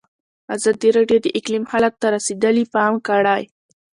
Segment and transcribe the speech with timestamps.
[0.55, 3.41] ازادي راډیو د اقلیم حالت ته رسېدلي پام کړی.